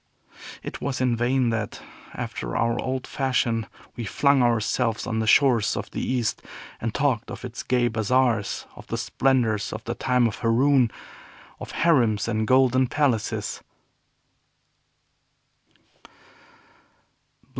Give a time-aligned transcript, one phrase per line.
[0.63, 1.79] It was in vain that,
[2.15, 6.41] after our old fashion, we flung ourselves on the shores of the East,
[6.79, 10.89] and talked of its gay bazaars, of the splendors of the time of Haroun,
[11.59, 13.61] of harems and golden palaces.